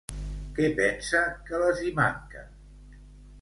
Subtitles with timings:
[0.59, 2.43] Què pensa que les hi manca?